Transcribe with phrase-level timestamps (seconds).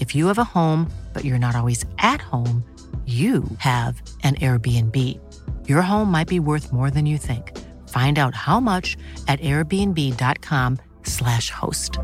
[0.00, 2.62] If you have a home, but you're not always at home,
[3.06, 5.20] you have an Airbnb.
[5.68, 7.56] Your home might be worth more than you think.
[7.88, 8.96] Find out how much
[9.28, 11.98] at airbnb.com/slash host.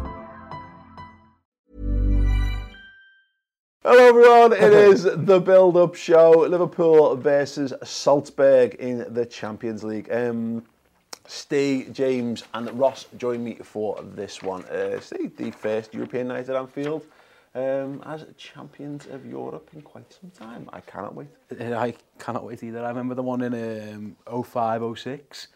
[3.85, 4.53] Hello, everyone.
[4.53, 10.09] It is the build up show Liverpool versus Salzburg in the Champions League.
[10.13, 10.65] Um,
[11.27, 14.63] Steve, James, and Ross join me for this one.
[14.67, 17.05] Uh, Steve, the first European night at Anfield
[17.55, 20.69] um, as champions of Europe in quite some time.
[20.73, 21.29] I cannot wait.
[21.61, 22.85] Uh, I cannot wait either.
[22.85, 25.49] I remember the one in um, 05, 06.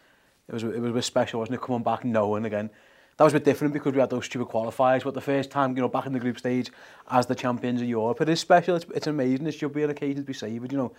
[0.47, 1.61] It was, it was a bit special, wasn't it?
[1.61, 2.69] Coming back knowing again.
[3.17, 5.75] That was a bit different because we had those stupid qualifiers, but the first time,
[5.75, 6.71] you know, back in the group stage
[7.09, 9.89] as the champions of Europe, it is special, it's, it's amazing, it should be an
[9.89, 10.93] occasion to be saved, you know,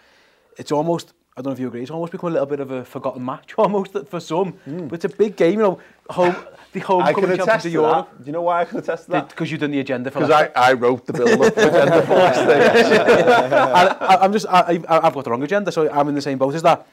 [0.57, 2.73] it's almost, I don't know if you agree, it's almost become a little bit of
[2.73, 4.89] a forgotten match, almost for some, mm.
[4.89, 6.35] but it's a big game, you know, home,
[6.73, 8.11] the homecoming champions of Europe.
[8.19, 9.29] Do you know why I can attest to that?
[9.29, 12.45] Because you've done the agenda for Because I, I wrote the build-up agenda for last
[12.49, 13.57] day.
[13.57, 16.57] I, I'm just, I, I've got the wrong agenda, so I'm in the same boat
[16.57, 16.89] as that.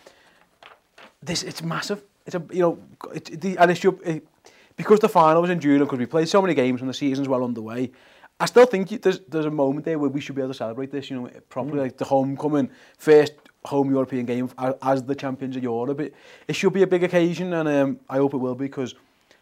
[1.23, 2.03] This, it's massive.
[2.27, 2.79] It's a, you know,
[3.15, 4.27] it, the, and it's your, it,
[4.75, 7.27] because the final was in June because we played so many games and the season's
[7.27, 7.91] well underway,
[8.39, 10.91] I still think there's there's a moment there where we should be able to celebrate
[10.91, 11.83] this, you know, properly, mm.
[11.83, 13.33] like the homecoming, first
[13.65, 14.49] home European game
[14.81, 15.99] as the champions of Europe.
[15.99, 16.15] It,
[16.47, 18.95] it should be a big occasion, and um, I hope it will be because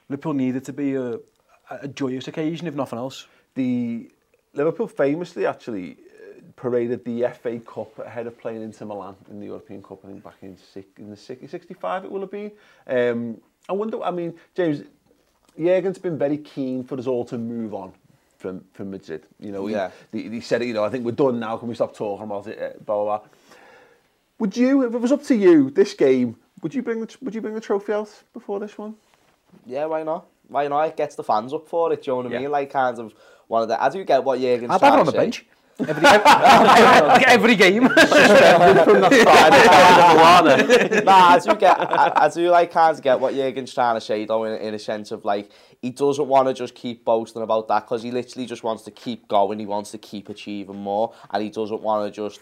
[0.10, 1.20] Liverpool needed to be a,
[1.70, 3.28] a joyous occasion, if nothing else.
[3.56, 4.10] The
[4.54, 9.48] Liverpool famously actually uh, paraded the FA Cup ahead of playing Inter Milan in the
[9.48, 10.58] European Cup, I think back in,
[10.98, 12.52] in the 65 it will have been.
[12.88, 13.38] Um,
[13.70, 14.84] I wonder, I mean, James,
[15.58, 17.94] Jurgen's been very keen for us all to move on
[18.38, 19.26] from, from Madrid.
[19.40, 19.92] You know, yeah.
[20.12, 22.48] he, he said, you know, I think we're done now, can we stop talking about
[22.48, 23.28] it, uh, blah, blah, blah.
[24.40, 27.36] Would you, if it was up to you, this game, would you bring the, would
[27.36, 28.96] you bring the trophy out before this one?
[29.66, 30.26] Yeah, why not?
[30.48, 30.84] Why not?
[30.84, 32.52] It gets the fans up for it, do you know what I mean?
[32.52, 33.14] Like, kind of,
[33.48, 33.82] one of the...
[33.82, 35.46] I do get what Jurgen's I'll have it on the bench.
[35.80, 37.90] Every, every, every game.
[37.98, 41.04] Suspended from the side.
[41.04, 44.02] nah, I do get, I, I do like kind of get what Jurgen's trying to
[44.02, 45.50] say though, in, in a sense of like,
[45.82, 48.92] he doesn't want to just keep boasting about that because he literally just wants to
[48.92, 49.60] keep going.
[49.60, 52.40] He wants to keep achieving more, and he doesn't want to just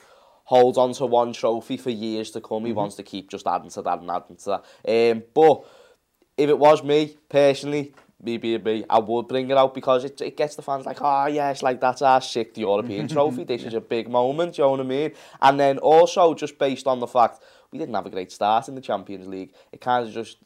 [0.52, 2.66] hold on to one trophy for years to come.
[2.66, 2.82] He mm -hmm.
[2.82, 4.62] wants to keep just adding to that and adding to that.
[4.96, 5.56] Um, but
[6.44, 7.94] if it was me, personally,
[8.28, 11.28] maybe me, I would bring it out because it, it gets the fans like, oh
[11.40, 13.44] yes, like that's our sick European trophy.
[13.46, 13.70] This yeah.
[13.70, 15.12] is a big moment, you know what I mean?
[15.40, 17.36] And then also just based on the fact
[17.72, 20.38] we didn't have a great start in the Champions League, it kind of just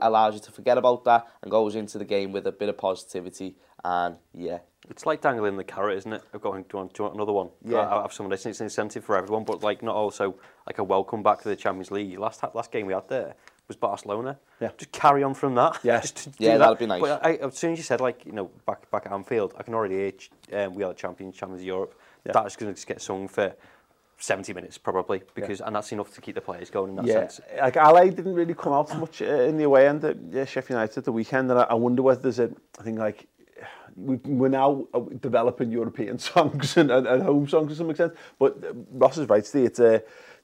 [0.00, 2.76] allows you to forget about that and goes into the game with a bit of
[2.78, 3.56] positivity.
[3.84, 6.22] And yeah, it's like dangling the carrot, isn't it?
[6.32, 7.48] Of going, do you want, do you want another one?
[7.64, 7.88] Yeah.
[7.88, 8.32] I have someone.
[8.32, 11.56] It's an incentive for everyone, but like not also like a welcome back to the
[11.56, 12.18] Champions League.
[12.18, 13.34] Last last game we had there,
[13.68, 14.38] was Barcelona.
[14.60, 14.70] Yeah.
[14.76, 15.78] Just carry on from that.
[15.82, 16.58] Yeah, just yeah, that.
[16.58, 17.00] that'd be nice.
[17.00, 19.62] But I, as soon as you said like you know back back at Anfield, I
[19.62, 20.12] can already
[20.50, 21.98] hear Um, we are the champions, champions of Europe.
[22.26, 22.32] Yeah.
[22.32, 23.54] That's going to just get sung for
[24.18, 25.66] 70 minutes probably because yeah.
[25.66, 27.14] and that's enough to keep the players going in that yeah.
[27.14, 27.40] sense.
[27.58, 30.76] Like Ali didn't really come out much uh, in the away end at yeah, Sheffield
[30.76, 33.26] United at the weekend and I, I wonder whether there's a I think like
[33.96, 38.14] we're now uh, developing European songs and, and, and home songs to some extent.
[38.38, 39.66] But uh, Ross is right, Steve.
[39.66, 40.00] It's, uh,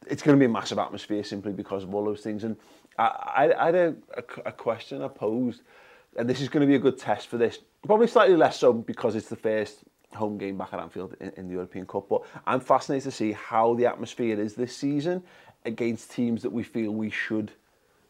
[0.07, 2.45] it's going to be a massive atmosphere simply because of all those things.
[2.45, 2.57] And
[2.99, 5.63] I, I, I had a, a, a question I posed,
[6.17, 7.59] and this is going to be a good test for this.
[7.87, 9.85] Probably slightly less so because it's the first
[10.15, 12.09] home game back at Anfield in, in the European Cup.
[12.09, 15.23] But I'm fascinated to see how the atmosphere is this season
[15.65, 17.53] against teams that we feel we should–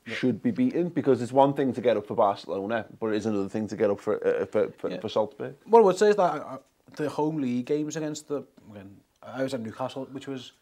[0.09, 0.15] yeah.
[0.15, 3.27] should be beaten because it's one thing to get up for Barcelona, but it is
[3.27, 5.01] another thing to get up for uh, uh, for, for, yeah.
[5.01, 5.55] for Salzburg.
[5.65, 6.59] What I would say is that uh,
[6.97, 10.53] the home league games against the again, I was at Newcastle, which was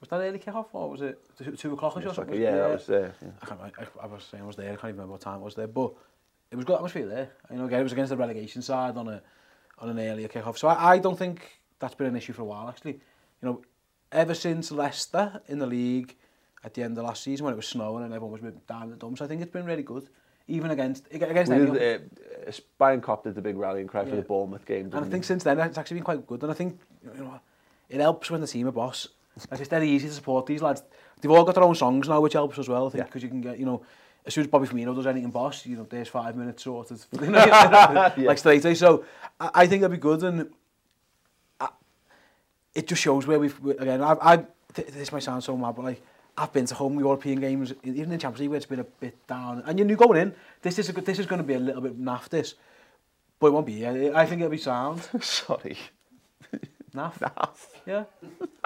[0.00, 2.28] was that early kick-off or was it two, two o'clock or something?
[2.28, 3.14] Like, yeah, yeah, was there.
[3.20, 3.28] Yeah.
[3.42, 4.68] I, can't, I, I was saying I was there.
[4.72, 5.92] I can't even remember what time it was there, but
[6.50, 7.30] it was good atmosphere there.
[7.50, 9.22] You know, again, it was against the relegation side on a
[9.80, 10.58] on an earlier kick-off.
[10.58, 13.00] So I, I don't think that's been an issue for a while actually.
[13.42, 13.62] You know,
[14.12, 16.16] ever since Leicester in the league
[16.64, 18.66] at the end of last season when it was snowing and everyone was a bit
[18.66, 19.20] down in the dumps.
[19.20, 20.08] I think it's been really good.
[20.50, 21.78] Even against against we anyone.
[21.78, 22.10] Did,
[22.46, 24.10] uh, Bayern Cop did the big rally and cry yeah.
[24.10, 24.86] for the Bournemouth game.
[24.86, 25.28] And I think he?
[25.28, 26.42] since then it's actually been quite good.
[26.42, 27.38] And I think you know,
[27.90, 29.08] it helps when the team are boss.
[29.50, 30.82] like it's very easy to support these lads.
[31.20, 32.86] They've all got their own songs now, which helps as well.
[32.86, 33.26] I think because yeah.
[33.26, 33.82] you can get you know
[34.28, 37.00] as soon as Bobby Firmino does anything boss, you know, there's five minutes sorted.
[37.20, 38.12] You know, yeah.
[38.18, 38.74] Like straight away.
[38.74, 39.04] So
[39.40, 40.22] I, I think it'll be good.
[40.22, 40.50] And
[41.58, 41.68] I,
[42.74, 44.44] it just shows where we've, again, I, I,
[44.74, 46.02] this might sound so mad, but like,
[46.38, 48.84] I've been to home European games, e- even in Champions League, where it's been a
[48.84, 49.62] bit down.
[49.66, 51.82] And you knew going in, this is a, this is going to be a little
[51.82, 52.54] bit naff, this.
[53.40, 53.86] But it won't be.
[53.86, 55.02] I think it'll be sound.
[55.20, 55.76] Sorry.
[56.94, 57.18] Naff.
[57.18, 57.66] Naff.
[57.86, 58.04] Yeah.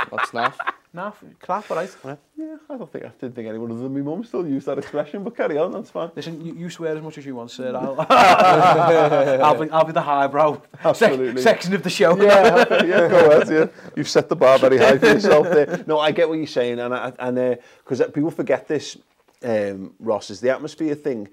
[0.08, 0.54] What's naff?
[0.94, 1.10] Na,
[1.40, 1.90] crap, all right.
[2.36, 2.56] Yeah.
[2.68, 5.24] I don't think, I didn't think anyone other than my mum still used that expression,
[5.24, 6.10] but carry on, that's fine.
[6.14, 7.74] Listen, you, you swear as much as you want, sir.
[7.74, 11.40] I'll, I'll, be, I'll be the highbrow Absolutely.
[11.40, 12.14] Sec section of the show.
[12.22, 13.90] Yeah, yeah, go ahead, yeah.
[13.96, 15.82] You've set the bar very high for yourself there.
[15.86, 18.98] No, I get what you're saying, and and uh, because uh, people forget this,
[19.44, 21.28] um, Ross, is the atmosphere thing.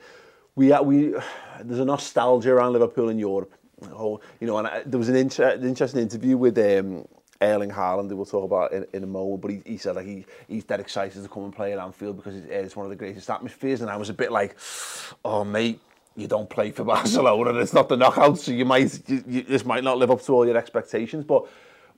[0.56, 1.16] We, we,
[1.62, 3.54] there's a nostalgia around Liverpool in Europe.
[3.92, 7.06] Oh, you know, and I, there was an, inter an interesting interview with um,
[7.42, 10.26] Erling Haaland, we'll talk about in, in a moment, but he, he said like he,
[10.48, 12.96] he's dead excited to come and play at Anfield because it's, it's one of the
[12.96, 14.58] greatest atmospheres, and I was a bit like,
[15.24, 15.80] oh mate,
[16.16, 19.66] you don't play for Barcelona, it's not the knockout, so you might you, you, this
[19.66, 21.48] might not live up to all your expectations, but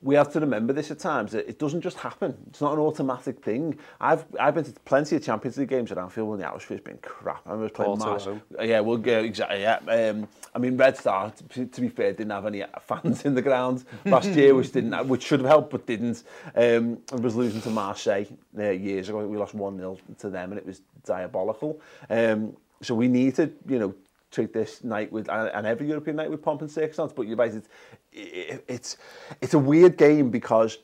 [0.02, 1.32] we have to remember this at times.
[1.32, 2.36] That it doesn't just happen.
[2.48, 3.78] It's not an automatic thing.
[4.00, 6.98] I've I've been to plenty of Champions League games at Anfield when the atmosphere's been
[6.98, 7.42] crap.
[7.46, 8.42] I was playing at home.
[8.60, 9.62] Yeah, well, yeah, exactly.
[9.62, 9.78] Yeah.
[9.88, 13.42] Um, I mean, Red Star, to, to be fair, didn't have any fans in the
[13.42, 16.24] ground last year, which didn't, which should have helped, but didn't.
[16.54, 18.26] Um, I was losing to Marseille
[18.58, 19.26] uh, years ago.
[19.26, 21.80] We lost one 0 to them, and it was diabolical.
[22.10, 23.94] Um, so we need to, you know,
[24.32, 27.12] treat this night with and every European night with pomp and circumstance.
[27.12, 27.68] But you're right, it's
[28.12, 28.96] it, it's
[29.40, 30.78] it's a weird game because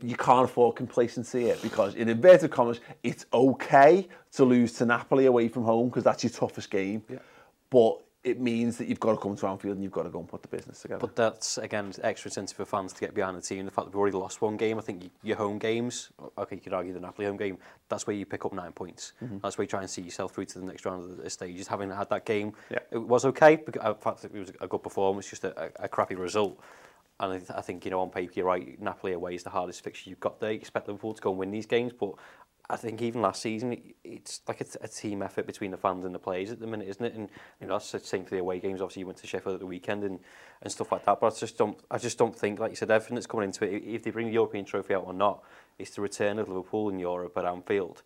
[0.00, 5.26] you can't afford complacency here because in inverted commas it's okay to lose to Napoli
[5.26, 7.02] away from home because that's your toughest game
[7.68, 10.18] but it means that you've got to come to Anfield and you've got to go
[10.18, 13.36] and put the business together But that's, again, extra incentive for fans to get behind
[13.36, 13.64] the team.
[13.64, 16.60] The fact that we've already lost one game, I think your home games, okay, you
[16.60, 19.12] could argue the Napoli home game, that's where you pick up nine points.
[19.22, 19.38] Mm-hmm.
[19.42, 21.68] That's where you try and see yourself through to the next round of the stages.
[21.68, 22.80] Having had that game, Yeah.
[22.90, 23.56] it was okay.
[23.56, 26.58] Because, in uh, fact, it was a good performance, just a, a, a crappy result.
[27.20, 29.50] And I, th- I think, you know, on paper, you're right, Napoli away is the
[29.50, 30.52] hardest fixture you've got there.
[30.52, 32.12] You expect Liverpool to go and win these games, but
[32.70, 36.14] I think even last season, it's like a, a team effort between the fans and
[36.14, 37.14] the players at the minute, isn't it?
[37.14, 37.30] And
[37.60, 38.82] you know that's the same for the away games.
[38.82, 40.18] Obviously, you went to Sheffield at the weekend and,
[40.60, 41.18] and stuff like that.
[41.18, 43.64] But I just don't, I just don't think, like you said, everything that's coming into
[43.64, 45.42] it, if they bring the European trophy out or not,
[45.78, 48.02] it's the return of Liverpool in Europe at Anfield.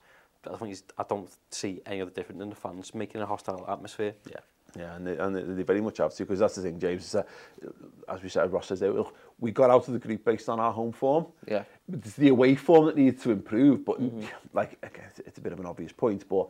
[0.48, 4.14] I think I don't see any other different than the fans making a hostile atmosphere.
[4.28, 4.40] Yeah.
[4.76, 7.04] Yeah, and they, and they, very much have to because that's the thing, James.
[7.04, 7.28] Is that,
[8.08, 10.58] as we said, Ross says, there, look, we got out of the group based on
[10.60, 11.26] our home form.
[11.46, 11.64] Yeah.
[11.92, 14.24] It's the away form that needs to improve, but mm-hmm.
[14.54, 16.48] like okay, it's, it's a bit of an obvious point, but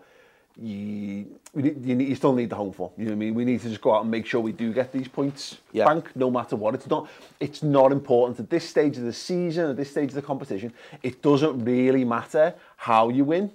[0.57, 2.93] you, we need, you, you still need the home form.
[2.97, 3.35] You know what I mean?
[3.35, 5.87] We need to just go out and make sure we do get these points Yeah.
[5.87, 6.75] bank, no matter what.
[6.75, 7.09] It's not,
[7.41, 10.73] it's not important at this stage of the season, at this stage of the competition.
[11.03, 13.51] It doesn't really matter how you win,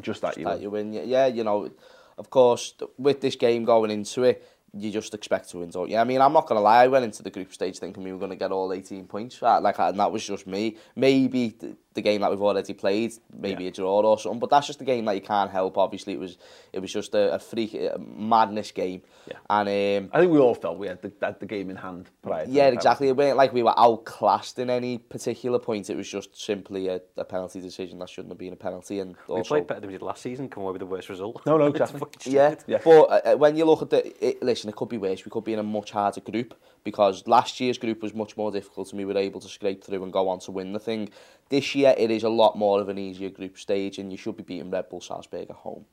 [0.00, 0.62] just that you that win.
[0.62, 0.92] you win.
[0.92, 1.70] Yeah, yeah, you know,
[2.18, 5.98] of course, with this game going into it, you just expect to win, don't you?
[5.98, 8.12] I mean, I'm not going to lie, I went into the group stage thinking we
[8.12, 10.78] were going to get all 18 points, like, and that was just me.
[10.96, 11.54] Maybe
[11.94, 13.68] the, game that we've already played, maybe Yeah.
[13.70, 15.78] a draw or something, but that's just a game that you can't help.
[15.78, 16.38] Obviously, it was
[16.72, 19.02] it was just a, a freak, a madness game.
[19.28, 19.36] Yeah.
[19.50, 19.68] And
[20.04, 22.44] um, I think we all felt we had the, had the game in hand prior.
[22.46, 23.08] to yeah, exactly.
[23.08, 25.90] It weren't like we were outclassed in any particular point.
[25.90, 29.00] It was just simply a, a penalty decision that shouldn't have been a penalty.
[29.00, 31.08] And We also, played better than we did last season, come away with the worst
[31.08, 31.44] result.
[31.46, 32.00] No, no, exactly.
[32.24, 32.54] Yeah.
[32.66, 32.78] Yeah.
[32.84, 35.24] but uh, when you look at the, it, listen, it could be worse.
[35.24, 38.50] We could be in a much harder group because last year's group was much more
[38.50, 41.08] difficult and we were able to scrape through and go on to win the thing.
[41.48, 44.36] This year it is a lot more of an easier group stage and you should
[44.36, 45.84] be beating Red Bull Salzburg at home,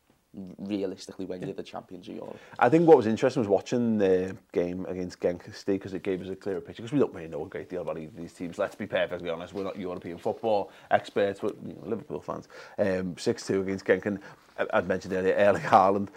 [0.58, 2.38] realistically, when you're the champions of Europe.
[2.60, 6.22] I think what was interesting was watching the game against Genk State because it gave
[6.22, 8.16] us a clearer picture because we don't really know a great deal about either of
[8.16, 8.58] these teams.
[8.58, 12.48] Let's be perfectly honest, we're not European football experts, we're you know, Liverpool fans.
[12.78, 14.20] Um, 6-2 against Genk and
[14.58, 16.10] I- I'd mentioned earlier, Erling Haaland.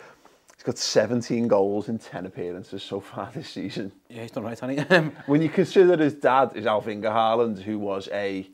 [0.57, 3.91] He's got 17 goals in 10 appearances so far this season.
[4.09, 4.87] Yeah, he's done right, hasn't he?
[4.95, 8.49] Um, When you consider his dad is Alf-Inge Haaland, who was a,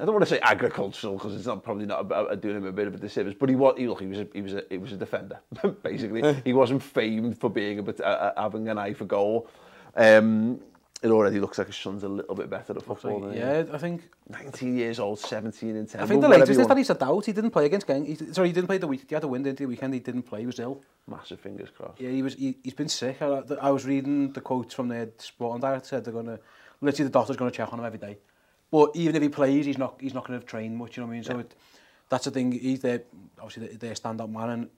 [0.00, 2.64] I don't want to say agricultural because it's not probably not about uh, doing him
[2.64, 4.54] a bit of a disservice, but he was he, look, he was a, he was
[4.54, 5.38] a, he was a defender
[5.82, 6.34] basically.
[6.44, 9.48] he wasn't famed for being a bit uh, uh having an eye for goal.
[9.94, 10.60] Um,
[11.02, 13.20] it already looks like his son's a little bit better at football.
[13.20, 16.00] Like, yeah, I think 19 years old, 17 and 10.
[16.00, 17.26] I think the latest is that he's a doubt.
[17.26, 18.04] He didn't play against Gang.
[18.04, 19.04] He, sorry, he didn't play the week.
[19.08, 19.94] He had a win into the weekend.
[19.94, 20.40] He didn't play.
[20.40, 20.80] He was ill.
[21.08, 22.00] Massive fingers crossed.
[22.00, 22.34] Yeah, he was.
[22.34, 23.20] He, he's been sick.
[23.20, 26.38] I, I was reading the quotes from the sport and director said they're gonna
[26.80, 28.18] literally the doctor's gonna check on him every day.
[28.72, 30.96] But even if he plays, he's not he's not going to have trained much.
[30.96, 31.22] You know what I mean?
[31.24, 31.32] Yeah.
[31.32, 31.54] So it,
[32.08, 32.52] that's the thing.
[32.52, 33.02] He's their
[33.38, 34.48] obviously their standout man.
[34.50, 34.70] And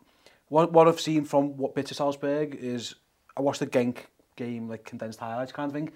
[0.48, 2.96] what what I've seen from what bits of Salzburg is
[3.36, 3.98] I watched the Genk
[4.36, 5.92] game like condensed highlights kind of thing.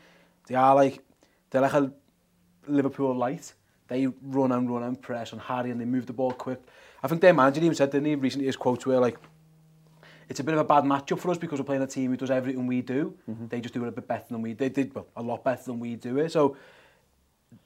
[0.47, 1.02] They are like
[1.50, 1.93] they're like a
[2.69, 3.52] Liverpool light.
[3.88, 6.61] They run and run and press and Harry and they move the ball quick.
[7.02, 9.19] I think their manager even said, didn't he, recently his quotes were like,
[10.28, 12.17] it's a bit of a bad matchup for us because we're playing a team who
[12.19, 13.14] does everything we do.
[13.26, 13.49] Mm -hmm.
[13.49, 14.59] They just do it a bit better than we did.
[14.59, 16.33] They did well, a lot better than we do it.
[16.33, 16.57] So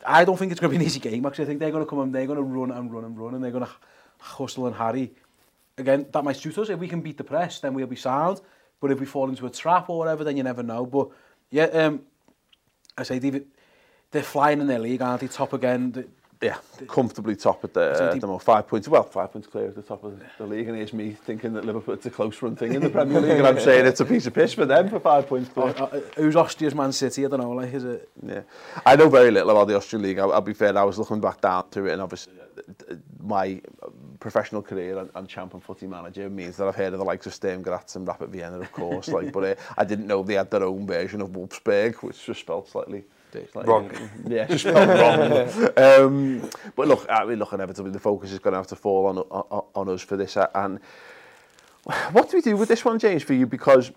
[0.07, 1.45] I don't think it's going to be an easy game, actually.
[1.45, 3.35] I think they're going to come and they're going to run and run and run,
[3.35, 3.71] and they're going to
[4.19, 5.13] hustle and harry.
[5.79, 6.69] Again, that might suit us.
[6.69, 8.41] If we can beat the press, then we'll be sound.
[8.81, 10.87] But if we fall into a trap or whatever, then you never know.
[10.87, 11.09] But
[11.51, 12.03] yeah, um,
[12.97, 13.47] I say, David,
[14.11, 15.29] they're flying in their league, aren't they?
[15.29, 16.13] Top again.
[16.43, 16.59] Yeah,
[16.89, 18.89] comfortably top at the, uh, the five points.
[18.89, 21.65] Well, five points clear at the top of the league, and here's me thinking that
[21.65, 24.05] Liverpool it's a close run thing in the Premier League, and I'm saying it's a
[24.05, 25.51] piece of piss for them for five points.
[25.57, 27.25] Oh, uh, who's Austria's Man City?
[27.25, 27.51] I don't know.
[27.51, 28.09] Like, is it?
[28.27, 28.43] Yeah,
[28.85, 30.19] I know very little about the Austrian league.
[30.19, 30.77] I'll, I'll be fair.
[30.77, 32.33] I was looking back down to it, and obviously
[32.91, 33.61] uh, my
[34.19, 37.35] professional career and, and champion footy manager means that I've heard of the likes of
[37.35, 39.09] Sturm Graz and Rapid Vienna, of course.
[39.09, 42.39] like, but uh, I didn't know they had their own version of Wolfsburg, which was
[42.39, 43.05] spelled slightly
[43.55, 43.91] like, wrong.
[44.27, 45.71] Yeah, just wrong.
[45.77, 49.07] um, but look, I mean, look, inevitably the focus is going to have to fall
[49.07, 50.37] on, on, on us for this.
[50.37, 50.81] Uh, and
[52.13, 53.47] what do we do with this one, James, for you?
[53.47, 53.91] Because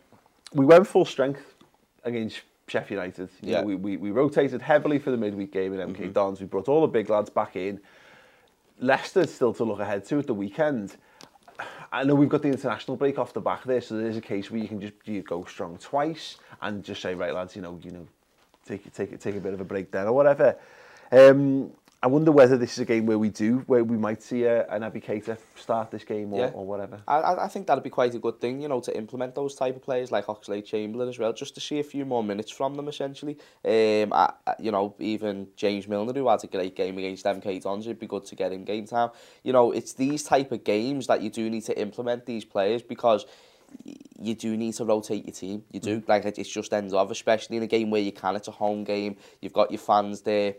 [0.53, 1.55] we went full strength
[2.03, 3.29] against Sheffield United.
[3.41, 3.61] You yeah.
[3.61, 6.11] Know, we, we, we rotated heavily for the midweek game in MK mm-hmm.
[6.11, 6.39] Dons.
[6.39, 7.79] We brought all the big lads back in.
[8.79, 10.97] Leicester still to look ahead to at the weekend.
[11.91, 14.51] I know we've got the international break off the back there, so there's a case
[14.51, 17.79] where you can just you go strong twice and just say, right, lads, you know,
[17.81, 18.07] you know,
[18.65, 20.55] take, take, take a bit of a break there or whatever.
[21.11, 21.71] Um,
[22.05, 24.67] I wonder whether this is a game where we do, where we might see a,
[24.67, 26.51] an Abby Cater start this game or, yeah.
[26.53, 27.01] or whatever.
[27.07, 29.75] I, I think that'd be quite a good thing, you know, to implement those type
[29.75, 32.75] of players like Oxley Chamberlain as well, just to see a few more minutes from
[32.75, 33.39] them essentially.
[33.63, 37.87] Um, I, you know, even James Milner, who had a great game against MK Dons,
[37.87, 39.09] it'd be good to get in game time.
[39.41, 42.83] You know, it's these type of games that you do need to implement these players
[42.83, 43.25] because
[44.19, 45.63] you do need to rotate your team.
[45.71, 46.01] You do.
[46.01, 46.07] Mm.
[46.07, 48.35] Like, it just ends off, especially in a game where you can.
[48.35, 49.17] It's a home game.
[49.41, 50.55] You've got your fans there.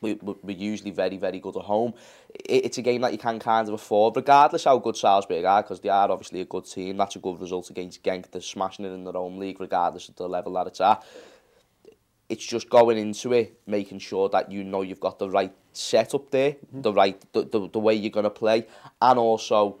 [0.00, 1.92] We, we're usually very, very good at home.
[2.32, 5.80] It's a game that you can kind of afford, regardless how good Salzburg are, because
[5.80, 6.96] they are obviously a good team.
[6.96, 8.30] That's a good result against Genk.
[8.30, 11.04] They're smashing it in their own league, regardless of the level that it's at.
[12.28, 16.30] It's just going into it, making sure that you know you've got the right setup
[16.30, 16.82] there, mm-hmm.
[16.82, 18.66] the right, the, the, the way you're going to play,
[19.02, 19.80] and also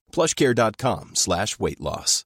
[0.11, 2.25] plushcare.com slash weight loss.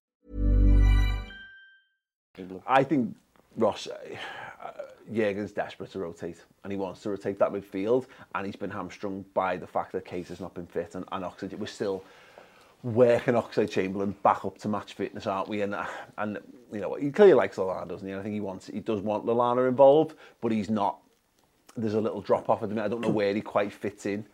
[2.68, 3.16] I think
[3.56, 4.72] Ross, uh,
[5.12, 9.24] Jurgen's desperate to rotate and he wants to rotate that midfield and he's been hamstrung
[9.34, 12.04] by the fact that Case has not been fit and, and Oxlade, we're still
[12.84, 15.62] working Oxlade-Chamberlain back up to match fitness, aren't we?
[15.62, 15.86] And, uh,
[16.18, 16.38] and
[16.72, 18.14] you know, he clearly likes Lallana, doesn't he?
[18.14, 21.00] I think he wants, he does want Lallana involved, but he's not,
[21.78, 22.86] there's a little drop off at the minute.
[22.86, 24.26] I don't know where he quite fits in.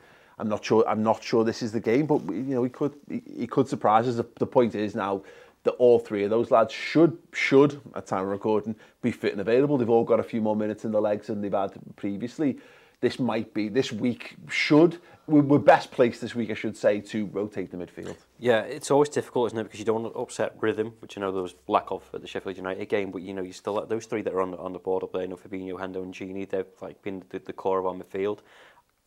[0.41, 0.83] I'm not sure.
[0.88, 3.67] I'm not sure this is the game, but you know he could he, he could
[3.67, 4.15] surprise us.
[4.15, 5.21] The, the point is now
[5.63, 9.41] that all three of those lads should should at time of recording be fit and
[9.41, 9.77] available.
[9.77, 12.57] They've all got a few more minutes in the legs than they've had previously.
[13.01, 17.00] this might be this week should we- we're best placed this week, I should say,
[17.01, 18.15] to rotate the midfield.
[18.39, 19.63] Yeah, it's always difficult, isn't it?
[19.63, 22.21] Because you don't want to upset rhythm, which I know there was lack of at
[22.21, 23.12] the Sheffield United game.
[23.12, 25.13] But you know, you still those three that are on the, on the board up
[25.13, 27.93] there, you know, Fabinho, Hendo, and Gini, they've like been the, the core of our
[27.93, 28.39] midfield.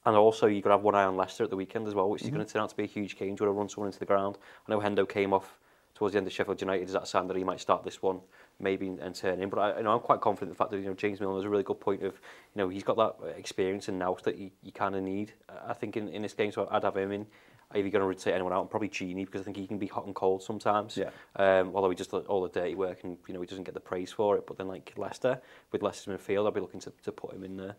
[0.06, 2.10] And also, you've got to have one eye on Leicester at the weekend as well,
[2.10, 2.26] which mm -hmm.
[2.26, 2.36] is mm-hmm.
[2.36, 3.34] going to turn out to be a huge game.
[3.34, 4.38] Do you want to run someone into the ground?
[4.66, 5.58] I know Hendo came off
[5.94, 6.86] towards the end of Sheffield United.
[6.88, 8.20] Is that a sign that he might start this one,
[8.58, 9.48] maybe, and turn in?
[9.48, 11.44] But I, you know, I'm quite confident the fact that you know James Milner is
[11.44, 12.14] a really good point of,
[12.54, 15.32] you know, he's got that experience and nous that you, you kind of need.
[15.66, 17.26] I think in, in this game, so I'd have him in.
[17.74, 19.88] If you're going to rotate anyone out, probably Genie because I think he can be
[19.88, 20.96] hot and cold sometimes.
[20.96, 21.10] Yeah.
[21.34, 23.80] Um, although he does all the dirty work and you know he doesn't get the
[23.80, 24.46] praise for it.
[24.46, 25.40] But then like Leicester
[25.72, 27.74] with Leicester's midfield, I'd be looking to, to put him in there.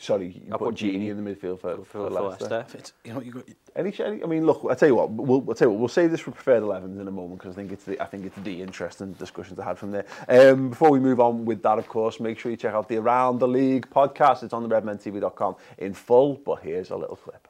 [0.00, 2.48] Sorry, you I'll put put Genie Gini in the midfield for, for, for, for, Leicester.
[2.48, 2.78] Leicester.
[2.78, 3.44] It's, you know, you got,
[3.76, 5.88] Any, any, I mean, look, I tell you what, we'll, I'll tell you what, we'll
[5.88, 8.26] save this for preferred 11s in a moment because I think it's the, I think
[8.26, 10.04] it's the interesting discussion to have from there.
[10.28, 12.96] Um, before we move on with that, of course, make sure you check out the
[12.96, 14.42] Around the League podcast.
[14.42, 17.46] It's on the redmentv.com in full, but here's a little clip.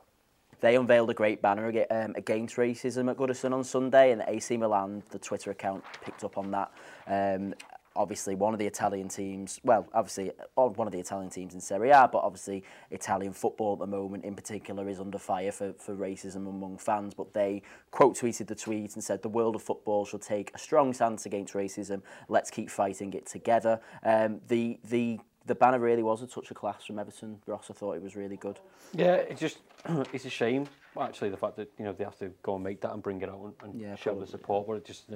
[0.61, 5.03] They unveiled a great banner um, against racism at Goodison on Sunday, and AC Milan,
[5.11, 6.73] the Twitter account, picked up on that.
[7.07, 7.55] Um,
[7.99, 11.61] obviously, one of the Italian teams, well, obviously, uh, one of the Italian teams in
[11.61, 15.73] Serie A, but obviously, Italian football at the moment in particular is under fire for,
[15.75, 17.13] for racism among fans.
[17.13, 20.59] But they quote tweeted the tweet and said, The world of football should take a
[20.59, 22.01] strong stance against racism.
[22.29, 23.81] Let's keep fighting it together.
[24.05, 27.41] Um, the, the, the banner really was a touch of class from Everton.
[27.47, 28.61] Ross, I thought it was really good.
[28.95, 29.59] Yeah, it's just
[30.13, 30.69] it's a shame
[31.01, 33.21] actually the fact that you know they have to go and make that and bring
[33.23, 34.67] it out and, and Yeah, show the support.
[34.67, 35.11] But it's just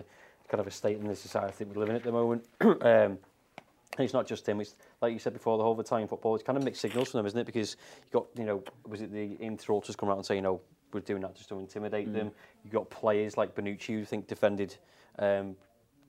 [0.49, 2.45] kind of a state in the society we're living at the moment.
[2.61, 3.19] um,
[3.99, 4.61] and it's not just him.
[4.61, 6.35] It's like you said before, the whole of Italian football.
[6.35, 7.47] It's kind of mixed signals from them, isn't it?
[7.47, 10.61] Because you got, you know, was it the Inter come out and say, you know,
[10.93, 12.15] we're doing that just to intimidate mm.
[12.15, 12.31] them.
[12.65, 14.77] You got players like Benucci who think defended.
[15.19, 15.57] Um,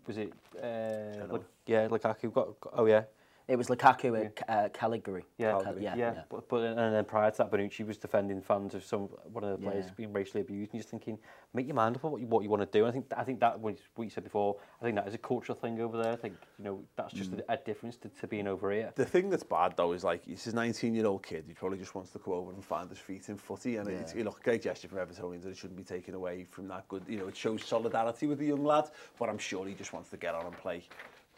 [0.07, 0.33] was it?
[0.57, 3.03] Uh, yeah, Lukaku got oh yeah.
[3.47, 5.25] It was Lukaku and uh, Cagliari.
[5.37, 8.73] Yeah, Cal- yeah, yeah, But, but and then prior to that, Bonucci was defending fans
[8.73, 9.91] of some one of the players Yeah.
[9.97, 11.19] being racially abused, and just thinking,
[11.53, 12.85] make your mind up on what you what you want to do.
[12.85, 14.55] And I think I think that was what you said before.
[14.81, 16.13] I think that is a cultural thing over there.
[16.13, 17.41] I think you know that's just Mm.
[17.49, 18.91] a, a difference to, to being over here.
[18.95, 21.43] The thing that's bad though is like he's a 19 year old kid.
[21.45, 24.15] He probably just wants to come over and find his feet in footy, and it's
[24.15, 25.43] you know a great gesture from Evertonians.
[25.43, 27.03] and It shouldn't be taken away from that good.
[27.09, 28.85] You know, it shows solidarity with the young lad.
[29.19, 30.83] But I'm sure he just wants to get on and play,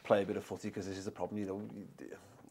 [0.06, 1.40] play a bit of footy because this is the problem.
[1.40, 1.62] You know,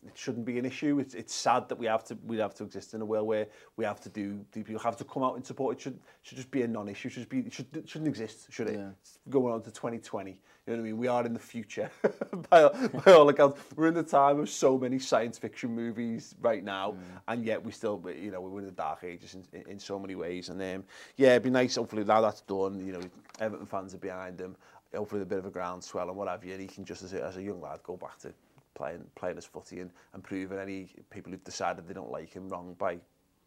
[0.06, 0.98] it shouldn't be an issue.
[0.98, 3.46] It's, it's sad that we have to we have to exist in a world where
[3.76, 5.76] we have to do people have to come out and support.
[5.76, 7.08] It should should just be a non-issue.
[7.08, 8.46] Should just be should shouldn't exist.
[8.50, 8.76] Should it?
[8.76, 8.90] Yeah.
[9.00, 10.30] It's going on to 2020.
[10.30, 10.36] You
[10.72, 10.98] know what I mean?
[10.98, 11.90] We are in the future
[12.50, 13.60] by, by all accounts.
[13.76, 16.98] We're in the time of so many science fiction movies right now, mm.
[17.28, 19.98] and yet we still you know we're in the dark ages in, in, in so
[19.98, 20.48] many ways.
[20.48, 20.84] And um,
[21.16, 21.76] yeah, it'd be nice.
[21.76, 22.84] Hopefully now that's done.
[22.84, 23.00] You know,
[23.40, 24.56] Everton fans are behind them
[24.94, 27.12] hopefully a bit of a groundswell and what have you, and he can just as
[27.12, 28.33] a, as a young lad go back to
[28.74, 32.48] playing playing his footy and, and proving any people who've decided they don't like him
[32.48, 32.98] wrong by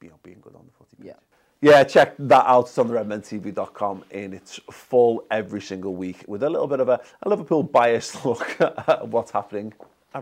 [0.01, 1.07] you know, being good on the footy pitch.
[1.07, 1.13] Yeah.
[1.59, 2.67] Yeah, check that out.
[2.67, 6.87] It's on the redmentv.com in its full every single week with a little bit of
[6.87, 9.73] a, a Liverpool biased look at what's happening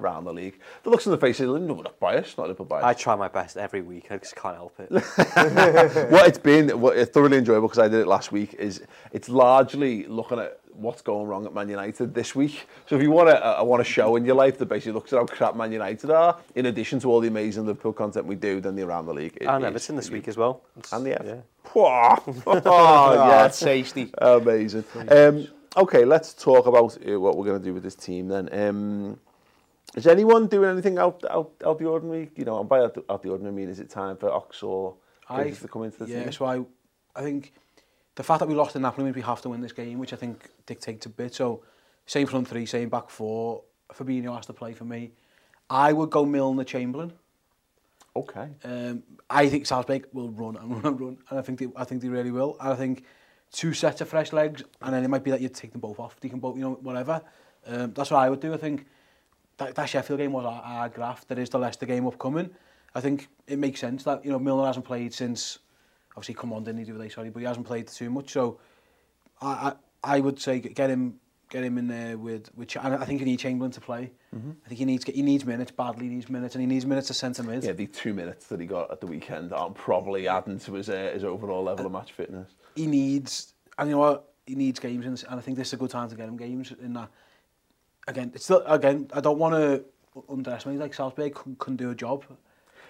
[0.01, 0.59] around the league.
[0.83, 2.99] The looks on the faces, no, we're not biased, not Liverpool I biased.
[2.99, 4.07] I try my best every week.
[4.11, 4.91] I just can't help it.
[6.11, 9.29] what it's been, what it's thoroughly enjoyable because I did it last week, is it's
[9.29, 12.67] largely looking at what's going wrong at Man United this week.
[12.85, 15.13] So if you want a, a want a show in your life that basically looks
[15.13, 18.35] at how crap Man United are, in addition to all the amazing Liverpool content we
[18.35, 19.37] do, then the around the league.
[19.39, 20.61] it and is- Everton this week as well.
[20.77, 21.25] It's- And the F.
[21.25, 21.35] yeah.
[21.65, 22.21] Pwah!
[22.65, 23.45] oh, yeah.
[23.45, 24.11] it's tasty.
[24.19, 24.85] Amazing.
[25.09, 28.49] Um, okay, let's talk about uh, what we're going to do with this team then.
[28.51, 29.19] Um,
[29.95, 32.31] Is anyone doing anything out, out, out the ordinary?
[32.35, 34.63] You know, and by out, out the ordinary, I mean, is it time for Ox
[34.63, 34.95] or
[35.35, 36.31] Giggs to come into the yeah, team?
[36.31, 36.61] So I,
[37.15, 37.53] I think
[38.15, 40.13] the fact that we lost in Napoli means we have to win this game, which
[40.13, 41.35] I think dictates a bit.
[41.35, 41.63] So,
[42.05, 43.63] same front three, same back four.
[43.93, 45.11] Fabinho has to play for me.
[45.69, 47.13] I would go Milner Chamberlain.
[48.15, 48.47] Okay.
[48.63, 51.83] Um, I think Salzburg will run and run and run, and I think they, I
[51.83, 52.57] think they really will.
[52.59, 53.03] And I think
[53.51, 55.99] two sets of fresh legs, and then it might be that you take them both
[55.99, 56.19] off.
[56.19, 57.21] They can both, you know, whatever.
[57.67, 58.53] Um, that's what I would do.
[58.53, 58.85] I think
[59.57, 61.27] that, that Sheffield game was our, our graft.
[61.27, 62.49] There is the Leicester game upcoming.
[62.93, 65.59] I think it makes sense that, you know, Milner hasn't played since,
[66.11, 68.31] obviously, come on, didn't he do they, sorry, but he hasn't played too much.
[68.31, 68.59] So
[69.41, 73.05] I, I, I would say get him get him in there with, with and I
[73.05, 74.11] think you need Chamberlain to play.
[74.35, 74.51] Mm -hmm.
[74.65, 76.05] I think he needs he needs minutes badly.
[76.07, 77.63] He needs minutes, and he needs minutes to centre mid.
[77.63, 80.89] Yeah, the two minutes that he got at the weekend aren't probably adding to his
[80.89, 82.55] uh, his overall level uh, of match fitness.
[82.75, 85.73] He needs, and you know what, he needs games, in, and I think this is
[85.73, 87.09] a good time to get him games in that
[88.07, 89.83] again, it's still, again, I don't want to
[90.29, 92.23] underestimate like Salisbury can, can do a job.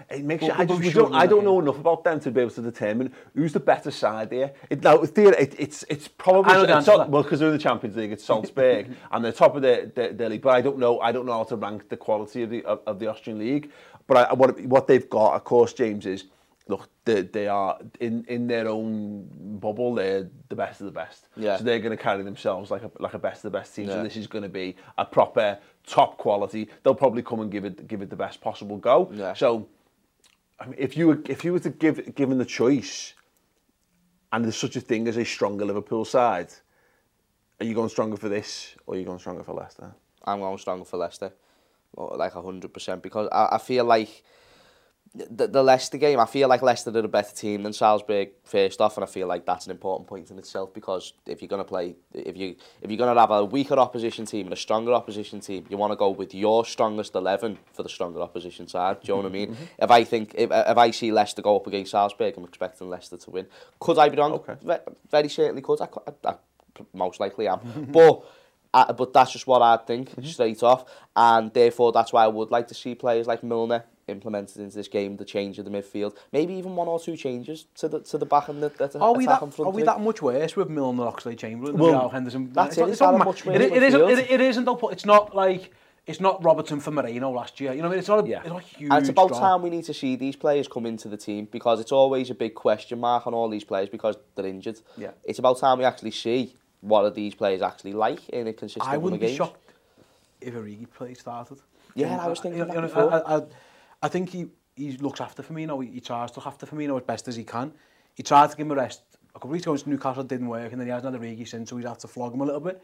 [0.09, 2.41] It makes but, you, I, just, don't, I don't know enough about them to be
[2.41, 4.53] able to determine who's the better side there.
[4.69, 7.95] It, now, there, it, it's it's probably it's not, well because they're in the Champions
[7.95, 10.41] League, it's Salzburg and they're top of the, the, the league.
[10.41, 12.81] But I don't know, I don't know how to rank the quality of the of,
[12.85, 13.71] of the Austrian league.
[14.05, 16.25] But I, what what they've got, of course, James is
[16.67, 16.89] look.
[17.05, 19.27] They, they are in, in their own
[19.59, 19.93] bubble.
[19.93, 21.29] They're the best of the best.
[21.35, 21.57] Yeah.
[21.57, 23.87] So they're going to carry themselves like a like a best of the best team.
[23.87, 26.69] So this is going to be a proper top quality.
[26.83, 29.11] They'll probably come and give it give it the best possible go.
[29.13, 29.33] Yeah.
[29.33, 29.67] So,
[30.59, 33.13] I mean, if you were if you were to give given the choice,
[34.31, 36.51] and there's such a thing as a stronger Liverpool side,
[37.59, 39.93] are you going stronger for this or are you going stronger for Leicester?
[40.25, 41.31] I'm going stronger for Leicester,
[41.95, 44.23] like hundred percent, because I, I feel like
[45.15, 48.81] the, the Leicester game, I feel like Leicester are a better team than Salzburg first
[48.81, 51.61] off, and I feel like that's an important point in itself because if you're going
[51.61, 54.57] to play, if you if you're going to have a weaker opposition team and a
[54.57, 58.67] stronger opposition team, you want to go with your strongest eleven for the stronger opposition
[58.67, 59.01] side.
[59.01, 59.51] Do you know what I mean?
[59.51, 59.83] Mm-hmm.
[59.83, 63.17] if I think if, if I see Leicester go up against Salzburg, I'm expecting Leicester
[63.17, 63.47] to win.
[63.79, 64.33] Could I be wrong?
[64.33, 64.55] Okay.
[65.09, 65.81] Very certainly could.
[65.81, 65.87] I,
[66.25, 66.35] I, I
[66.93, 68.25] most likely am, but.
[68.75, 70.83] Uh, but that's just what I think straight off,
[71.15, 74.87] and therefore that's why I would like to see players like Milner implemented into this
[74.87, 78.17] game, the change of the midfield, maybe even one or two changes to the to
[78.17, 79.41] the back and the, the Are we that?
[79.41, 82.51] and front Are we that much worse with Milner, Oxlade, Chamberlain, Well, Henderson?
[82.53, 84.01] that's It's it, not- it's not it, worse it, isn't.
[84.09, 84.65] It, it isn't.
[84.65, 85.71] Though, it's not like
[86.05, 87.71] it's not Robertson for Marino last year.
[87.73, 88.25] You know, what I mean, it's not.
[88.25, 88.39] A, Yeah.
[88.41, 88.91] It's not huge.
[88.91, 89.39] And it's about drop.
[89.39, 92.35] time we need to see these players come into the team because it's always a
[92.35, 94.79] big question mark on all these players because they're injured.
[94.97, 95.11] Yeah.
[95.23, 96.53] It's about time we actually see
[96.85, 99.37] what are these players actually like in a consistent I wouldn't be games?
[99.37, 99.73] shocked
[100.41, 101.59] if Origi play started.
[101.95, 103.13] Yeah, I, I was thinking I, that before.
[103.13, 103.41] I, I,
[104.03, 107.03] I think he, he looks after Firmino, he, he tries to look after Firmino as
[107.03, 107.73] best as he can.
[108.13, 110.47] He tried to give him a rest a couple of weeks ago against Newcastle, didn't
[110.47, 112.45] work, and then he hasn't had Origi since, so he's had to flog him a
[112.45, 112.81] little bit.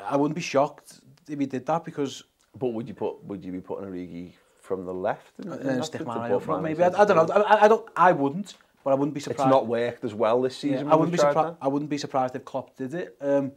[0.00, 2.24] I wouldn't be shocked if he did that because...
[2.58, 5.84] But would you put would you be putting Origi from the left and, and, and
[5.84, 6.82] stick Mario up front maybe?
[6.82, 7.32] I, I don't know.
[7.32, 7.88] I, I don't.
[7.96, 8.54] I wouldn't.
[8.82, 9.40] But I wouldn't be surprised.
[9.46, 10.88] It's not worked as well this Yeah, season.
[10.88, 11.56] I wouldn't be surprised.
[11.60, 13.16] I wouldn't be surprised if Klopp did it.
[13.20, 13.52] Um,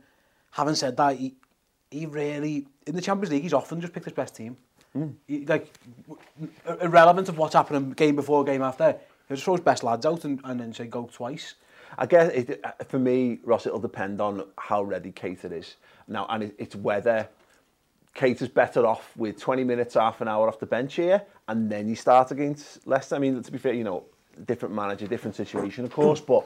[0.51, 1.35] having said that, he,
[1.89, 4.57] he really in the Champions League he's often just picked his best team.
[4.93, 5.09] Hmm.
[5.27, 5.73] He, like
[6.81, 8.95] irrelevant of what's happening game before game after,
[9.27, 11.55] he'll just throw his best lads out and, and then say go twice.
[11.97, 15.75] I guess it, uh, for me, Ross, it'll depend on how ready Keita is.
[16.07, 17.27] Now, and it, it's whether
[18.15, 21.87] Keita's better off with 20 minutes, half an hour off the bench here, and then
[21.87, 23.15] you start against Leicester.
[23.15, 24.05] I mean, to be fair, you know,
[24.45, 26.45] different manager, different situation, of course, but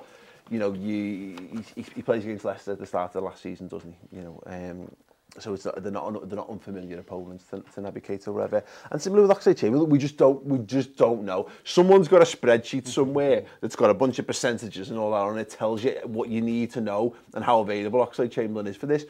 [0.50, 3.91] you know, you he, he plays against Leicester at the start of last season, doesn't
[3.91, 4.17] he?
[4.17, 4.91] You know, um,
[5.39, 8.63] so it's not, they're not they're not unfamiliar opponents to, to Naby Keita or whatever.
[8.91, 11.50] And similar with Oxlade Chamberlain, we just don't we just don't know.
[11.63, 15.38] Someone's got a spreadsheet somewhere that's got a bunch of percentages and all that on
[15.38, 18.88] it tells you what you need to know and how available Oxlade Chamberlain is for
[18.88, 19.06] this.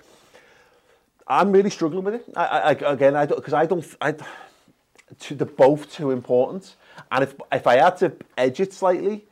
[1.27, 2.25] I'm really struggling with it.
[2.35, 4.15] I, I again, I don't because I don't I.
[5.19, 6.75] to, they're both too important.
[7.11, 9.25] And if if I had to edge it slightly,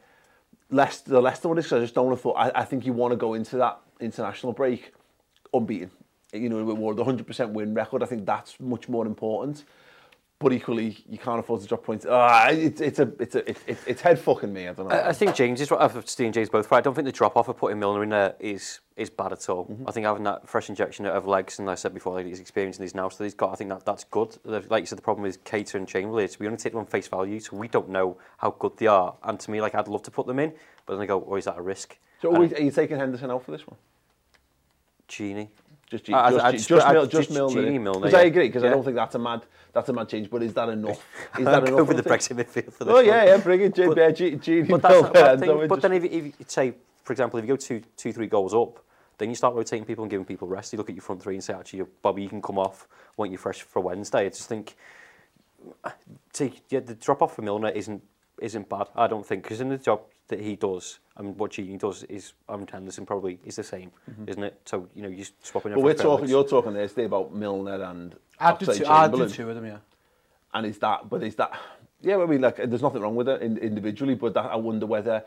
[0.70, 2.36] less the Leicester one is 'cause I just don't want to thought.
[2.38, 4.94] I, I think you want to go into that international break
[5.54, 5.92] unbeaten.
[6.34, 9.64] You know, with the 100% win record, I think that's much more important.
[10.38, 12.06] But equally, you can't afford to drop points.
[12.10, 14.67] Ah, it's it's a it's a it's, it's, head fucking me.
[14.67, 14.95] I don't know.
[14.95, 15.80] I, I think James is right.
[15.80, 16.69] I've seen James both.
[16.69, 16.80] Right.
[16.80, 19.48] I don't think the drop off of putting Milner in there is is bad at
[19.48, 19.65] all.
[19.88, 22.41] I think having that fresh injection of legs, and like I said before, like his
[22.41, 23.54] experience and his now, so he's got.
[23.54, 24.38] I think that that's good.
[24.43, 26.86] Like you said, the problem is Keita and Chamberlain is we only take them on
[26.86, 29.15] face value, so we don't know how good they are.
[29.24, 30.52] And to me, like I'd love to put them in,
[30.86, 31.98] but then I go, oh, is that a risk?
[32.21, 33.78] so are, we, are you taking Henderson out for this one?
[35.08, 35.48] Gini.
[35.91, 37.93] Just, G- I- just, just just, Mil- just just Milner.
[38.00, 40.30] Because I agree, because I don't think that's a mad that's a mad change.
[40.30, 41.06] But is that enough?
[41.38, 41.88] Is that go enough?
[41.88, 42.04] with the?
[42.10, 44.82] Brexit midfield for this Oh yeah, yeah, bring it, G- But- yeah, G- Gini But
[44.82, 45.08] that's Milner.
[45.08, 45.67] not a bad and thing.
[45.67, 48.12] But just- then if, you- if you say, for example, if you go two, two,
[48.13, 48.80] three goals up,
[49.17, 50.74] then you start rotating people and giving people rest.
[50.74, 52.88] You look at your front three and say, actually, Bobby, you can come off.
[53.17, 54.26] Want you fresh for Wednesday?
[54.26, 54.76] I just think,
[55.84, 55.91] uh,
[56.34, 58.02] take yeah, the drop off for Milner isn't
[58.41, 58.88] isn't bad.
[58.95, 62.34] I don't think because in the job that he does and what Gini does is,
[62.50, 63.92] um, Henderson probably is the same,
[64.28, 64.60] isn't it?
[64.66, 65.74] So you know, you just swapping.
[65.74, 69.30] But we're talking, you're talking there today about Milner and I'd do, two, I'd do
[69.30, 69.78] two of them, yeah.
[70.54, 71.52] And is that, but is that,
[72.02, 74.86] yeah, I mean, like, there's nothing wrong with it in, individually, but that, I wonder
[74.86, 75.24] whether,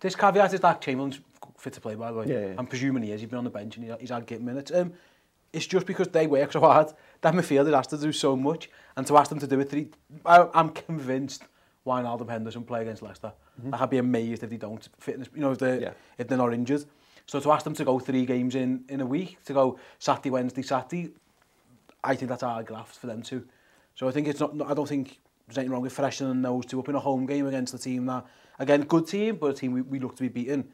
[0.00, 1.20] This caveat is that Chamberlain's
[1.56, 2.26] fit to play, by the way.
[2.26, 2.54] Yeah, yeah.
[2.56, 3.20] I'm presuming he is.
[3.20, 4.72] He's been on the bench and he- he's had get minutes.
[4.72, 4.92] Um,
[5.52, 6.92] it's just because they work so hard.
[7.22, 8.70] That midfielder has to do so much.
[8.96, 9.88] And to ask them to do it three...
[10.24, 11.42] I, I'm convinced
[11.84, 13.32] why Wijnaldum Henderson play against Leicester.
[13.62, 13.82] Mm -hmm.
[13.82, 15.92] I'd be amazed if they don't fitness, you know, if they're, yeah.
[16.18, 16.84] if they're not injured.
[17.26, 20.30] So to ask them to go three games in, in a week, to go Saturday,
[20.30, 21.12] Wednesday, Saturday,
[22.12, 23.42] I think that's hard graft for them too.
[23.94, 26.80] So I think it's not, I don't think there's anything wrong with freshening those two
[26.80, 28.24] up in a home game against the team that,
[28.58, 30.64] again, good team, but a team we, we look to be beaten.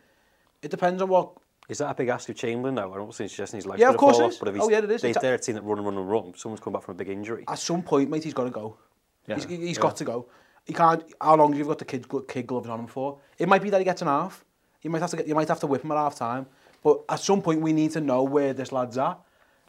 [0.63, 1.31] It depends on what
[1.69, 2.93] Is that a big ask of Chamberlain now?
[2.93, 4.71] I don't think suggesting his legs yeah, of course fall off, but if he's, oh,
[4.71, 5.01] yeah, it is.
[5.01, 6.35] They, they're a team that run and run and run.
[6.37, 7.45] Someone's come back from a big injury.
[7.49, 8.77] At some point, mate, he's got to go.
[9.27, 9.37] Yeah.
[9.37, 9.83] He's, he's yeah.
[9.83, 10.27] got to go
[10.67, 13.19] you can't, how long have you got the kid, kid gloves on him for?
[13.39, 14.45] It might be that he gets an half.
[14.83, 16.47] You might have to, get, you might have to whip him at half time.
[16.83, 19.19] But at some point, we need to know where this lad's at.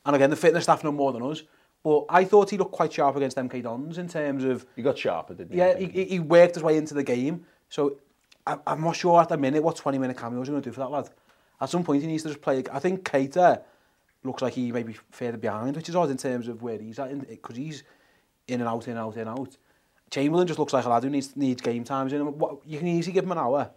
[0.05, 1.43] And again, the fitness staff know more than us.
[1.84, 4.65] But I thought he looked quite sharp against MK Dons in terms of...
[4.75, 5.58] He got sharper, didn't he?
[5.58, 7.45] Yeah, he, he worked his way into the game.
[7.69, 7.97] So
[8.45, 10.81] I, I'm not sure at the minute what 20-minute cameos are going to do for
[10.81, 11.10] that lad.
[11.62, 12.63] At some point, he needs to just play...
[12.71, 13.62] I think Keita
[14.23, 16.99] looks like he may be further behind, which is odd in terms of where he's
[16.99, 17.84] at, because he's
[18.47, 19.58] in and out, in and out, in and out.
[20.12, 22.08] Chamberlain just looks like a lad who needs, needs game time.
[22.10, 23.70] You, know, what, you can easily give him an hour.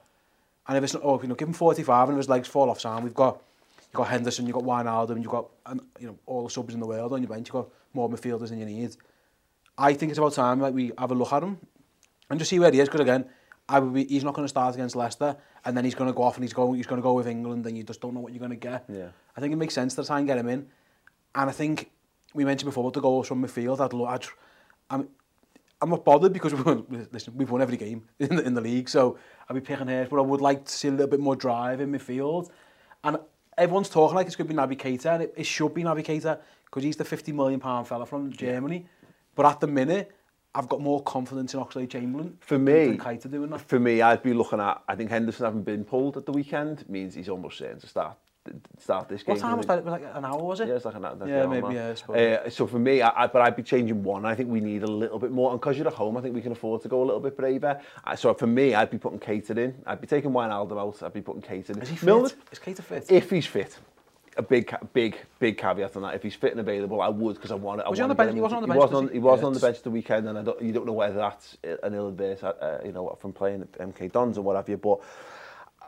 [0.66, 2.70] And if it's not, oh, you know, give him 45 and if his legs fall
[2.70, 3.40] off Sam, we've got
[3.82, 6.80] you've got Henderson, you've got Wijnaldum, you've got um, you know, all the subs in
[6.80, 8.94] the world on your bench, you've got more midfielders than you need.
[9.78, 11.58] I think it's about time like, we have a look at him
[12.28, 13.24] and just see where he is, because again,
[13.68, 16.14] I would be, he's not going to start against Leicester, and then he's going to
[16.14, 18.14] go off and he's going, he's going to go with England, and you just don't
[18.14, 18.84] know what you're going to get.
[18.88, 19.08] Yeah.
[19.36, 20.66] I think it makes sense to try and get him in,
[21.34, 21.90] and I think
[22.34, 23.80] we mentioned before about the goals from midfield.
[23.80, 24.26] I'd, I'd,
[24.90, 25.08] I'm,
[25.80, 28.60] I'm not bothered because we won, listen, we've won every game in the, in the
[28.60, 31.20] league, so I'll be picking hairs, but I would like to see a little bit
[31.20, 32.50] more drive in midfield.
[33.04, 33.18] And
[33.56, 36.04] everyone's talking like it's going to be Naby Keita, and it, it should be Naby
[36.04, 38.86] Keita because he's the 50 million pound fella from Germany.
[39.34, 40.10] But at the minute,
[40.54, 42.36] I've got more confidence in Oxley Chamberlain.
[42.40, 43.60] For me, Keita doing that.
[43.60, 44.82] For me, I'd be looking at.
[44.88, 48.16] I think Henderson having been pulled at the weekend means he's almost certain to start
[48.78, 49.34] start this game.
[49.34, 49.78] What time was that?
[49.78, 50.68] It was like an hour, was it?
[50.68, 51.16] Yeah, it's like an hour.
[51.26, 51.94] Yeah, maybe, yeah,
[52.44, 54.24] Uh, so for me, I, I, but I'd be changing one.
[54.24, 55.50] I think we need a little bit more.
[55.52, 57.36] And because you're at home, I think we can afford to go a little bit
[57.36, 57.80] braver.
[58.04, 59.74] Uh, so for me, I'd be putting Keita in.
[59.86, 61.02] I'd be taking Wijnaldum out.
[61.02, 61.82] I'd be putting Keita in.
[61.82, 62.04] Is he fit?
[62.06, 63.10] Milner, Is Keita fit?
[63.10, 63.78] if he's fit.
[64.36, 66.14] A big, big, big caveat on that.
[66.14, 67.80] If he's fit and available, I would because I want.
[67.80, 67.88] it.
[67.90, 68.34] Was he on the bench?
[68.34, 69.12] He wasn't on the He bench, wasn't was on, he?
[69.14, 71.16] he wasn't Yeah, on the bench the weekend, and I don't, you don't know whether
[71.16, 74.76] that's an ill adverse, uh, you know, from playing MK Dons or what have you.
[74.76, 75.00] But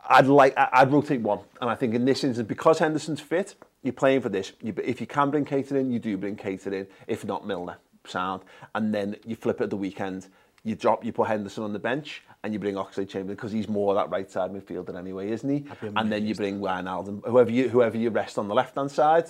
[0.09, 3.93] I'd like, I'd rotate one, and I think in this instance, because Henderson's fit, you're
[3.93, 4.51] playing for this.
[4.61, 6.87] You, if you can bring Keita in, you do bring Keita in.
[7.07, 8.43] If not, Milner, sound,
[8.75, 10.27] and then you flip it at the weekend.
[10.63, 13.67] You drop, you put Henderson on the bench, and you bring Oxlade Chamberlain because he's
[13.67, 15.65] more that right side midfielder anyway, isn't he?
[15.95, 19.25] And then you bring Wijnaldum, whoever you whoever you rest on the left hand side,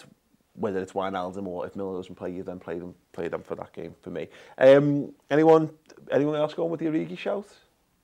[0.53, 3.55] whether it's Wijnaldum or if Milner doesn't play, you then play them play them for
[3.55, 4.27] that game for me.
[4.57, 5.71] Um, anyone
[6.11, 7.47] anyone else going with the Origi shout?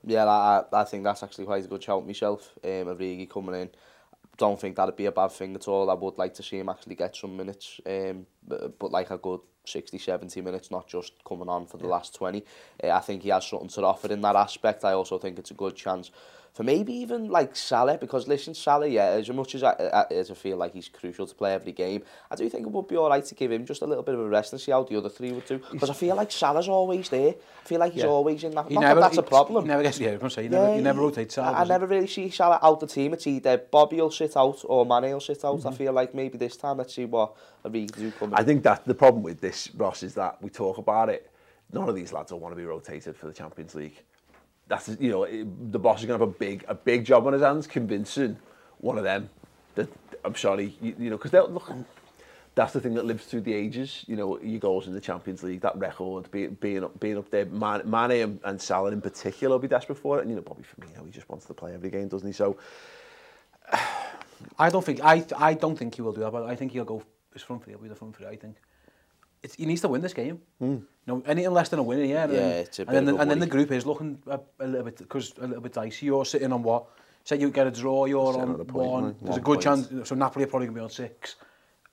[0.08, 3.62] yeah, I, I think that's actually quite a good shout myself, um, of Rigi coming
[3.62, 3.70] in.
[4.38, 5.89] Don't think that'd be a bad thing at all.
[5.89, 9.17] I would like to see him actually get some minutes, um, but, but like a
[9.17, 11.91] good 60, 70 minutes, not just coming on for the yeah.
[11.91, 12.43] last 20.
[12.84, 14.86] Uh, I think he has something to offer in that aspect.
[14.86, 16.12] I also think it's a good chance
[16.58, 19.74] for maybe even like Salah, because listen, Salah, yeah, as much as I,
[20.10, 22.88] as I feel like he's crucial to play every game, I do think it would
[22.88, 24.72] be all right to give him just a little bit of a rest and see
[24.72, 25.62] how the other three would do.
[25.72, 27.36] Because I feel like Salah's always there.
[27.63, 28.10] I feel like he's yeah.
[28.10, 28.70] always in that.
[28.70, 29.65] He not never, that that's he, a problem.
[29.65, 31.58] He never gets, yeah, I'm saying, he, yeah, never, he, he never rotates Salah.
[31.58, 33.13] I, I never really see Salah out the team.
[33.13, 35.58] It's either Bobby will sit out or Mane will sit out.
[35.58, 35.67] Mm -hmm.
[35.67, 35.78] I mm-hmm.
[35.78, 38.41] feel like maybe this time, let's see what Origi do come in.
[38.41, 41.30] I think that the problem with this, Ross, is that we talk about it.
[41.72, 43.98] None of these lads will want to be rotated for the Champions League.
[44.67, 45.27] That's you know
[45.71, 48.38] the boss is going to have a big a big job on his hands convincing
[48.80, 49.30] one of them
[49.75, 49.89] that
[50.25, 51.71] I'm sorry you, you know because they'll look.
[52.56, 54.03] That's the thing that lives through the ages.
[54.08, 57.30] You know, your goals in the Champions League, that record, being being up, being up
[57.30, 57.45] there.
[57.45, 60.21] Man, Mane and, and Salah in particular will be desperate for it.
[60.21, 62.34] And you know, Bobby Firmino, he just wants to play every game, doesn't he?
[62.34, 62.58] So
[64.60, 66.84] I don't think I I don't think he will do that, but I think he'll
[66.84, 67.73] go his front three.
[67.73, 68.25] He'll be the front three.
[68.25, 68.56] I think.
[69.43, 70.41] it's, he needs to win this game.
[70.62, 70.84] Mm.
[71.06, 72.23] No, anything less than a win, yeah.
[72.23, 74.39] And, yeah, it's a bit and, then, the, and then the group is looking a,
[74.60, 76.06] a little bit because a little bit dicey.
[76.08, 76.86] You're sitting on what?
[77.23, 79.15] Say you get a draw, you're Set on point, one.
[79.21, 79.89] There's one a good point.
[79.89, 80.10] chance.
[80.10, 81.36] So Napoli are probably going to be on six,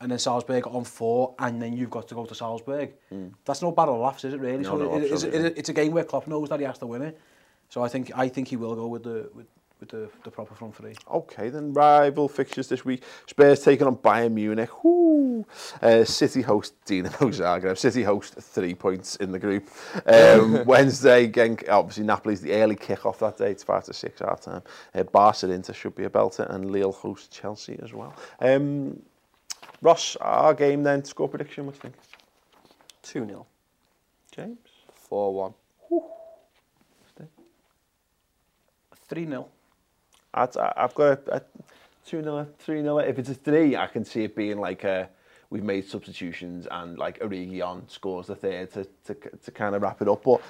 [0.01, 2.93] and then Salzburg on four, and then you've got to go to Salzburg.
[3.13, 3.33] Mm.
[3.45, 4.59] That's no battle of laughs, is it really?
[4.59, 6.67] No, so no, it, it, it, it, it's a game where Klopp knows that he
[6.67, 7.21] has to win it.
[7.69, 9.47] So I think I think he will go with the with,
[9.85, 10.95] with the, the proper front three.
[11.11, 13.03] Okay, then rival fixtures this week.
[13.27, 14.85] Spurs taking on Bayern Munich.
[14.85, 15.45] Whoo!
[15.83, 17.77] Uh, City host Dinamo Zagreb.
[17.77, 19.69] City host three points in the group.
[20.07, 23.51] Um, Wednesday, Genk, obviously Napoli's the early kick-off that day.
[23.51, 24.63] It's 5 to 6 our time.
[24.95, 28.15] Uh, Barca Inter should be a belter and Lille host Chelsea as well.
[28.41, 29.01] Um,
[29.83, 31.95] Ross, our game then, score prediction, what do you think?
[33.03, 33.47] 2 0.
[34.33, 34.59] James?
[35.11, 35.55] 4-1.
[39.07, 39.47] Three 0
[40.35, 41.43] at, I've got a, a
[42.09, 43.09] 2-0, 3-0.
[43.09, 45.09] If it's a 3, I can see it being like a,
[45.51, 50.03] we've made substitutions and like Origion scores the third to, to, to kind of wrap
[50.03, 50.25] it up.
[50.25, 50.43] But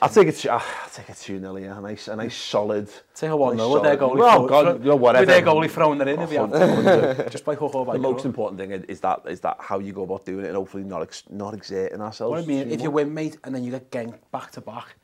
[0.00, 0.46] I'll take it.
[0.48, 1.78] Ah, I'll take a two 0 yeah.
[1.78, 2.88] A nice, a nice solid.
[3.14, 4.18] Take a one 0 with their goalie.
[4.18, 5.22] Well, throw, God, you know, whatever.
[5.22, 7.94] With their goalie throwing it in, if you just by hook or by.
[7.94, 10.56] The most important thing is that is that how you go about doing it, and
[10.56, 12.30] hopefully not ex not exerting ourselves.
[12.30, 14.94] What I mean, if you win, mate, and then you get ganked back to back.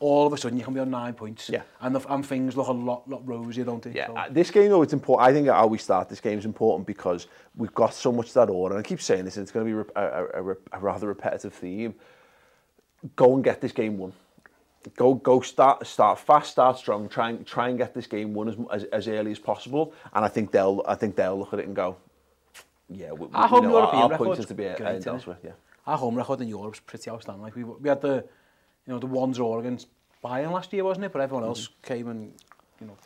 [0.00, 1.48] All of a sudden you can be on nine points.
[1.48, 1.62] Yeah.
[1.80, 3.92] And, the, and things look a lot, lot rosy, don't they?
[3.92, 5.28] Yeah, So- uh, this game though, it's important.
[5.28, 7.26] I think how we start this game is important because
[7.56, 8.76] we've got so much that order.
[8.76, 11.06] And I keep saying this, and it's going to be a, a, a, a rather
[11.08, 11.94] repetitive theme.
[13.16, 14.12] Go and get this game won.
[14.96, 17.08] go go start start fast, start strong.
[17.08, 19.92] Try and try and get this game won as, as, as early as possible.
[20.14, 21.96] And I think they'll I think they'll look at it and go,
[22.88, 25.38] yeah, we, Our home know, European our, our to be great, elsewhere.
[25.42, 25.52] Yeah.
[25.86, 27.42] Our home record in Europe's pretty outstanding.
[27.42, 28.24] Like we, we had the,
[28.86, 29.88] you know, the one draw against
[30.22, 31.12] Bayern last year, wasn't it?
[31.12, 31.82] But everyone else mm.
[31.82, 32.32] came and,
[32.80, 32.96] you know,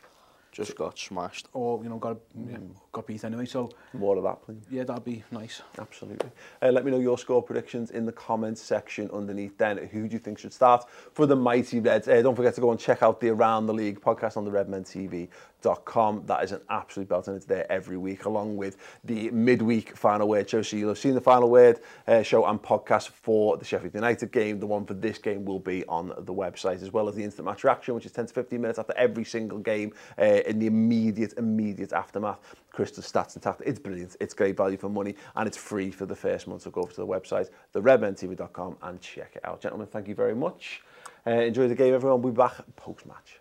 [0.52, 1.48] just got smashed.
[1.52, 2.50] Or, you know, got, mm.
[2.50, 2.58] yeah,
[2.92, 3.70] got beat anyway, so...
[3.92, 4.62] More of that, please.
[4.70, 5.62] Yeah, that'd be nice.
[5.78, 6.30] Absolutely.
[6.60, 9.78] Uh, let me know your score predictions in the comments section underneath then.
[9.78, 12.08] Who do you think should start for the mighty Reds?
[12.08, 14.50] Uh, don't forget to go and check out the Around the League podcast on the
[14.50, 15.28] Redmen TV
[15.62, 16.25] RedmenTV.com.
[16.27, 20.29] That is an absolute belt, and it's there every week, along with the midweek final
[20.29, 20.62] word show.
[20.62, 24.33] So you'll have seen the final word uh, show and podcast for the Sheffield United
[24.33, 24.61] game.
[24.61, 27.47] The one for this game will be on the website, as well as the instant
[27.47, 30.66] match reaction, which is 10 to 15 minutes after every single game uh, in the
[30.66, 32.40] immediate, immediate aftermath.
[32.71, 33.68] Crystal stats and tactics.
[33.68, 34.16] It's brilliant.
[34.21, 36.62] It's great value for money, and it's free for the first month.
[36.62, 39.61] So go over to the website, theredmentv.com, and check it out.
[39.61, 40.83] Gentlemen, thank you very much.
[41.27, 42.23] Uh, enjoy the game, everyone.
[42.23, 43.40] We'll be back post match.